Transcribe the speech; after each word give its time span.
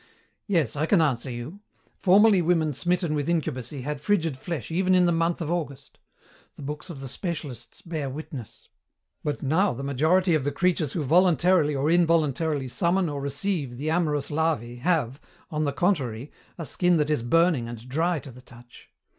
"Yes, 0.47 0.75
I 0.75 0.87
can 0.87 0.99
answer 0.99 1.29
you. 1.29 1.59
Formerly 1.99 2.41
women 2.41 2.73
smitten 2.73 3.13
with 3.13 3.29
incubacy 3.29 3.81
had 3.81 4.01
frigid 4.01 4.35
flesh 4.35 4.71
even 4.71 4.95
in 4.95 5.05
the 5.05 5.11
month 5.11 5.41
of 5.41 5.51
August. 5.51 5.99
The 6.55 6.63
books 6.63 6.89
of 6.89 7.01
the 7.01 7.07
specialists 7.07 7.83
bear 7.83 8.09
witness. 8.09 8.67
But 9.23 9.43
now 9.43 9.73
the 9.75 9.83
majority 9.83 10.33
of 10.33 10.43
the 10.43 10.51
creatures 10.51 10.93
who 10.93 11.03
voluntarily 11.03 11.75
or 11.75 11.91
involuntarily 11.91 12.67
summon 12.67 13.09
or 13.09 13.21
receive 13.21 13.77
the 13.77 13.91
amorous 13.91 14.31
larvæ 14.31 14.79
have, 14.79 15.21
on 15.51 15.65
the 15.65 15.71
contrary, 15.71 16.31
a 16.57 16.65
skin 16.65 16.97
that 16.97 17.11
is 17.11 17.21
burning 17.21 17.67
and 17.67 17.87
dry 17.87 18.17
to 18.17 18.31
the 18.31 18.41
touch. 18.41 18.89